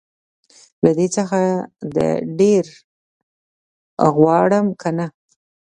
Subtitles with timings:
[0.83, 1.39] له دې څخه
[1.97, 2.65] دي ډير
[4.15, 5.07] غواړم که نه